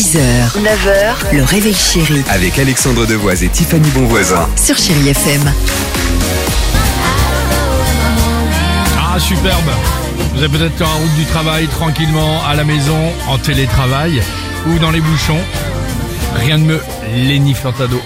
6h, 0.00 0.18
9h, 0.62 1.36
le 1.36 1.42
réveil 1.44 1.74
chéri 1.74 2.22
Avec 2.30 2.58
Alexandre 2.58 3.04
Devoise 3.06 3.44
et 3.44 3.48
Tiffany 3.50 3.86
Bonvoisin. 3.90 4.48
sur 4.56 4.74
Chéri 4.78 5.10
FM. 5.10 5.52
Ah, 8.98 9.20
superbe 9.20 9.70
Vous 10.34 10.42
êtes 10.42 10.50
peut-être 10.50 10.80
en 10.80 10.96
route 11.00 11.14
du 11.18 11.26
travail, 11.26 11.66
tranquillement, 11.66 12.42
à 12.48 12.54
la 12.54 12.64
maison, 12.64 12.96
en 13.28 13.36
télétravail, 13.36 14.22
ou 14.68 14.78
dans 14.78 14.90
les 14.90 15.02
bouchons. 15.02 15.40
Rien 16.34 16.58
de 16.58 16.64
mieux, 16.64 16.80
Lenny 17.14 17.52
Furtado 17.52 18.00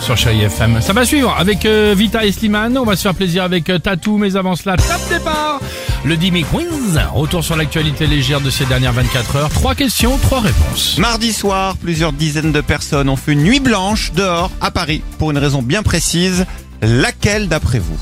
sur 0.00 0.16
Chéri 0.16 0.42
FM. 0.42 0.80
Ça 0.80 0.92
va 0.92 1.04
suivre 1.04 1.32
avec 1.38 1.64
euh, 1.64 1.94
Vita 1.96 2.24
et 2.24 2.32
Slimane. 2.32 2.76
On 2.76 2.84
va 2.84 2.96
se 2.96 3.02
faire 3.02 3.14
plaisir 3.14 3.44
avec 3.44 3.70
euh, 3.70 3.78
Tatou, 3.78 4.18
mais 4.18 4.34
avant 4.34 4.56
cela, 4.56 4.76
top 4.76 5.08
départ 5.08 5.60
Le 6.04 6.16
Dimi 6.16 6.44
Quiz. 6.44 6.98
Retour 7.12 7.44
sur 7.44 7.56
l'actualité 7.56 8.06
légère 8.06 8.40
de 8.40 8.48
ces 8.50 8.64
dernières 8.64 8.92
24 8.94 9.36
heures. 9.36 9.48
Trois 9.50 9.74
questions, 9.74 10.16
trois 10.18 10.40
réponses. 10.40 10.96
Mardi 10.98 11.32
soir, 11.32 11.76
plusieurs 11.76 12.12
dizaines 12.12 12.52
de 12.52 12.60
personnes 12.62 13.08
ont 13.10 13.16
fait 13.16 13.32
une 13.32 13.42
nuit 13.42 13.60
blanche 13.60 14.12
dehors 14.12 14.50
à 14.62 14.70
Paris 14.70 15.02
pour 15.18 15.30
une 15.30 15.38
raison 15.38 15.62
bien 15.62 15.82
précise. 15.82 16.46
Laquelle 16.82 17.48
d'après 17.48 17.78
vous? 17.78 17.98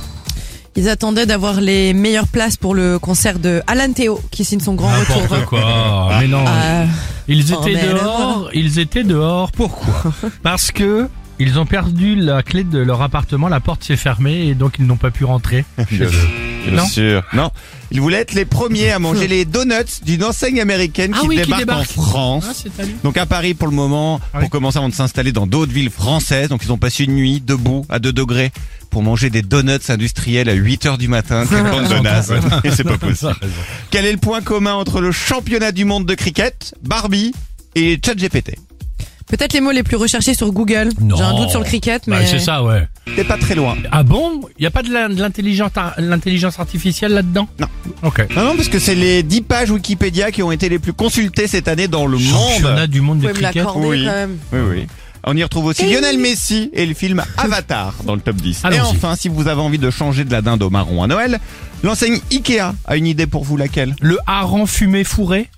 Ils 0.76 0.88
attendaient 0.88 1.26
d'avoir 1.26 1.60
les 1.60 1.92
meilleures 1.92 2.28
places 2.28 2.56
pour 2.56 2.74
le 2.76 3.00
concert 3.00 3.40
de 3.40 3.62
Alan 3.66 3.92
Théo 3.92 4.20
qui 4.30 4.44
signe 4.44 4.60
son 4.60 4.74
grand 4.74 4.90
retour. 4.96 5.20
N'importe 5.22 5.44
quoi. 5.46 6.10
Mais 6.20 6.28
non. 6.28 6.44
Ah, 6.46 6.84
Ils 7.26 7.52
Oh, 7.52 7.66
étaient 7.66 7.80
alors 7.80 8.00
dehors, 8.02 8.50
ils 8.54 8.78
étaient 8.78 9.02
dehors. 9.02 9.50
Pourquoi? 9.50 10.12
Parce 10.44 10.70
que 10.70 11.08
ils 11.40 11.58
ont 11.58 11.66
perdu 11.66 12.14
la 12.14 12.42
clé 12.44 12.62
de 12.62 12.78
leur 12.78 13.02
appartement, 13.02 13.48
la 13.48 13.58
porte 13.60 13.82
s'est 13.82 13.96
fermée 13.96 14.46
et 14.46 14.54
donc 14.54 14.74
ils 14.78 14.86
n'ont 14.86 14.96
pas 14.96 15.10
pu 15.10 15.24
rentrer. 15.24 15.64
Bien 16.66 16.76
Non. 16.76 16.86
sûr. 16.86 17.22
Non. 17.32 17.50
Ils 17.90 18.00
voulaient 18.00 18.18
être 18.18 18.34
les 18.34 18.44
premiers 18.44 18.90
à 18.90 18.98
manger 18.98 19.26
les 19.28 19.44
donuts 19.44 19.72
d'une 20.04 20.24
enseigne 20.24 20.60
américaine 20.60 21.12
Ah 21.16 21.20
qui, 21.20 21.26
oui, 21.28 21.36
qui 21.36 21.42
débarque, 21.42 21.60
débarque. 21.60 21.80
en 21.98 22.02
France. 22.02 22.44
Ah, 22.48 22.52
c'est. 22.54 23.02
Donc 23.02 23.16
à 23.16 23.26
Paris 23.26 23.54
pour 23.54 23.68
le 23.68 23.74
moment, 23.74 24.20
Ah 24.32 24.36
oui. 24.36 24.40
pour 24.42 24.50
commencer 24.50 24.78
avant 24.78 24.88
de 24.88 24.94
s'installer 24.94 25.32
dans 25.32 25.46
d'autres 25.46 25.72
villes 25.72 25.90
françaises. 25.90 26.48
Donc 26.48 26.62
ils 26.64 26.72
ont 26.72 26.78
passé 26.78 27.04
une 27.04 27.14
nuit 27.14 27.40
debout 27.40 27.86
à 27.88 27.98
2 27.98 28.12
degrés 28.12 28.52
pour 28.90 29.02
manger 29.02 29.30
des 29.30 29.42
donuts 29.42 29.78
industriels 29.88 30.48
à 30.48 30.54
8 30.54 30.86
heures 30.86 30.98
du 30.98 31.08
matin. 31.08 31.44
Quelle 31.48 31.62
bande 31.62 31.88
de 31.88 31.98
nazes. 32.00 32.32
Et 32.64 32.70
c'est 32.70 32.84
pas 32.84 32.98
possible. 32.98 33.34
Quel 33.90 34.04
est 34.06 34.12
le 34.12 34.18
point 34.18 34.40
commun 34.42 34.74
entre 34.74 35.00
le 35.00 35.12
championnat 35.12 35.72
du 35.72 35.84
monde 35.84 36.06
de 36.06 36.14
cricket, 36.14 36.74
Barbie 36.82 37.32
et 37.74 37.98
ChatGPT? 38.04 38.56
Peut-être 39.28 39.52
les 39.52 39.60
mots 39.60 39.70
les 39.72 39.82
plus 39.82 39.96
recherchés 39.96 40.32
sur 40.34 40.50
Google. 40.52 40.88
Non. 41.00 41.16
J'ai 41.16 41.22
un 41.22 41.34
doute 41.34 41.50
sur 41.50 41.58
le 41.60 41.66
cricket, 41.66 42.06
mais 42.06 42.16
Bah, 42.20 42.26
c'est 42.26 42.38
ça, 42.38 42.62
ouais. 42.62 42.88
T'es 43.14 43.24
pas 43.24 43.36
très 43.36 43.54
loin. 43.54 43.76
Ah 43.92 44.02
bon? 44.02 44.40
Il 44.58 44.62
y 44.62 44.66
a 44.66 44.70
pas 44.70 44.82
de 44.82 44.90
la- 44.92 45.08
de 45.08 45.20
l'intelligence 45.20 45.70
ar- 45.76 45.94
l'intelligence 45.98 46.58
artificielle 46.58 47.12
là-dedans? 47.12 47.46
Non. 47.60 47.66
Ok. 48.04 48.26
Non, 48.34 48.44
non, 48.44 48.56
parce 48.56 48.68
que 48.68 48.78
c'est 48.78 48.94
les 48.94 49.22
10 49.22 49.42
pages 49.42 49.70
Wikipédia 49.70 50.30
qui 50.30 50.42
ont 50.42 50.50
été 50.52 50.68
les 50.68 50.78
plus 50.78 50.92
consultées 50.94 51.46
cette 51.46 51.68
année 51.68 51.88
dans 51.88 52.06
le 52.06 52.18
Championnat 52.18 52.80
monde. 52.82 52.86
du 52.90 53.00
monde 53.02 53.18
vous 53.20 53.26
de 53.26 53.32
pouvez 53.32 53.40
me 53.42 53.46
cricket. 53.48 53.64
l'accorder 53.64 53.86
Oui. 53.88 54.04
quand 54.06 54.12
même. 54.12 54.38
Oui, 54.52 54.58
oui. 54.70 54.86
On 55.24 55.36
y 55.36 55.42
retrouve 55.42 55.66
aussi 55.66 55.84
Lionel 55.84 56.16
Messi 56.18 56.70
et 56.72 56.86
le 56.86 56.94
film 56.94 57.22
Avatar 57.36 57.92
dans 58.04 58.14
le 58.14 58.20
top 58.22 58.36
10. 58.36 58.62
Et 58.62 58.66
Allons-y. 58.68 58.80
enfin, 58.96 59.14
si 59.14 59.28
vous 59.28 59.46
avez 59.48 59.60
envie 59.60 59.76
de 59.78 59.90
changer 59.90 60.24
de 60.24 60.30
la 60.32 60.40
dinde 60.40 60.62
au 60.62 60.70
marron 60.70 61.02
à 61.02 61.06
Noël, 61.06 61.38
l'enseigne 61.82 62.18
Ikea 62.32 62.72
a 62.86 62.96
une 62.96 63.06
idée 63.06 63.26
pour 63.26 63.44
vous, 63.44 63.56
laquelle? 63.58 63.94
Le 64.00 64.16
hareng 64.26 64.64
fumé 64.66 65.04
fourré? 65.04 65.50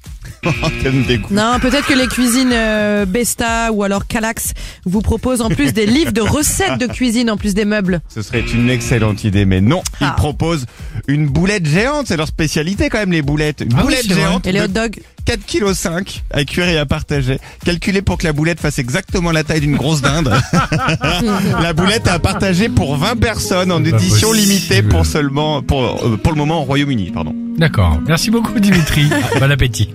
Quel 0.83 1.05
dégoût. 1.05 1.33
Non, 1.35 1.59
peut-être 1.61 1.87
que 1.87 1.95
les 1.95 2.07
cuisines 2.07 2.51
euh, 2.53 3.05
Besta 3.07 3.73
ou 3.73 3.83
alors 3.83 4.07
Calax 4.07 4.53
vous 4.87 5.01
proposent 5.03 5.41
en 5.43 5.49
plus 5.51 5.73
des 5.73 5.87
livres 5.97 6.13
de 6.13 6.21
recettes 6.21 6.79
de 6.79 6.87
cuisine 6.87 7.31
en 7.31 7.37
plus 7.37 7.55
des 7.55 7.65
meubles. 7.65 8.01
Ce 8.09 8.23
serait 8.23 8.41
une 8.41 8.71
excellente 8.71 9.25
idée, 9.25 9.45
mais 9.45 9.61
non. 9.61 9.83
Ils 10.01 10.07
Ah. 10.07 10.15
proposent 10.17 10.67
une 11.09 11.27
boulette 11.27 11.67
géante, 11.67 12.07
c'est 12.09 12.17
leur 12.17 12.27
spécialité 12.29 12.89
quand 12.89 12.99
même, 12.99 13.13
les 13.13 13.23
boulettes. 13.23 13.61
Une 13.61 13.73
Ah 13.75 13.79
oui, 13.79 13.83
boulette 13.85 14.05
c'est 14.07 14.15
vrai. 14.15 14.23
géante 14.23 14.47
Et 14.47 14.53
les 14.53 14.61
de 14.61 14.65
hot 14.65 14.69
dogs 14.69 15.01
4,5 15.27 16.05
kg 16.05 16.23
à 16.33 16.45
cuire 16.45 16.69
et 16.69 16.79
à 16.79 16.87
partager. 16.87 17.39
Calculé 17.65 18.01
pour 18.03 18.17
que 18.19 18.25
la 18.25 18.33
boulette 18.33 18.59
fasse 18.61 18.79
exactement 18.79 19.31
la 19.33 19.45
taille 19.45 19.61
d'une 19.61 19.77
grosse 19.77 20.01
dinde. 20.01 20.33
la 21.63 21.73
boulette 21.73 22.09
à 22.09 22.19
partager 22.19 22.69
pour 22.69 22.97
20 22.97 23.17
personnes 23.21 23.71
en 23.73 23.85
édition 23.85 24.31
possible. 24.31 24.49
limitée 24.49 24.83
pour 24.83 25.05
seulement, 25.07 25.63
pour, 25.63 25.83
euh, 25.83 26.17
pour 26.17 26.33
le 26.33 26.39
moment 26.39 26.61
au 26.63 26.65
Royaume-Uni, 26.65 27.11
pardon. 27.13 27.35
D'accord. 27.59 27.99
Merci 28.07 28.31
beaucoup 28.31 28.59
Dimitri. 28.59 29.09
bon 29.41 29.51
appétit. 29.51 29.91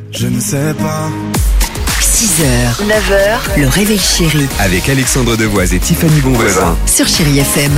6h, 2.02 2.44
9h, 2.88 3.60
le 3.62 3.68
réveil 3.68 4.00
chéri 4.00 4.46
Avec 4.60 4.88
Alexandre 4.90 5.36
Devoise 5.36 5.74
et 5.74 5.80
Tiffany 5.80 6.22
Bonvoisin. 6.22 6.78
sur 6.86 7.08
Chéri 7.08 7.40
FM. 7.40 7.72